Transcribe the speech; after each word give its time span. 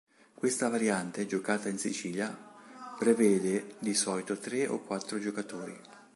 Questa 0.33 0.67
variante, 0.67 1.27
giocata 1.27 1.69
in 1.69 1.77
Sicilia, 1.77 2.35
prevede 2.97 3.75
di 3.77 3.93
solito 3.93 4.35
tre 4.35 4.65
o 4.67 4.79
quattro 4.81 5.19
giocatori. 5.19 5.79